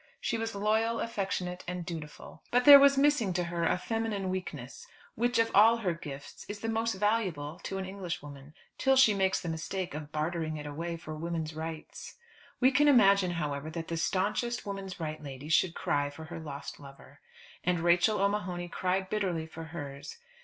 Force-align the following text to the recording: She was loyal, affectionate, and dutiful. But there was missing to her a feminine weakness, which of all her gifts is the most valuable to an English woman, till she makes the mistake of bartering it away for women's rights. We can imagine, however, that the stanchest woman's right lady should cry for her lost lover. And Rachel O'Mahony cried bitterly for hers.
She 0.19 0.39
was 0.39 0.55
loyal, 0.55 0.99
affectionate, 0.99 1.63
and 1.67 1.85
dutiful. 1.85 2.41
But 2.49 2.65
there 2.65 2.79
was 2.79 2.97
missing 2.97 3.33
to 3.33 3.43
her 3.43 3.65
a 3.65 3.77
feminine 3.77 4.31
weakness, 4.31 4.87
which 5.13 5.37
of 5.37 5.51
all 5.53 5.77
her 5.77 5.93
gifts 5.93 6.43
is 6.49 6.61
the 6.61 6.69
most 6.69 6.93
valuable 6.93 7.59
to 7.65 7.77
an 7.77 7.85
English 7.85 8.19
woman, 8.19 8.55
till 8.79 8.95
she 8.95 9.13
makes 9.13 9.39
the 9.39 9.47
mistake 9.47 9.93
of 9.93 10.11
bartering 10.11 10.57
it 10.57 10.65
away 10.65 10.97
for 10.97 11.13
women's 11.13 11.53
rights. 11.53 12.15
We 12.59 12.71
can 12.71 12.87
imagine, 12.87 13.29
however, 13.37 13.69
that 13.69 13.89
the 13.89 13.95
stanchest 13.95 14.65
woman's 14.65 14.99
right 14.99 15.21
lady 15.21 15.49
should 15.49 15.75
cry 15.75 16.09
for 16.09 16.23
her 16.23 16.39
lost 16.39 16.79
lover. 16.79 17.19
And 17.63 17.79
Rachel 17.81 18.19
O'Mahony 18.23 18.69
cried 18.69 19.07
bitterly 19.07 19.45
for 19.45 19.65
hers. 19.65 20.17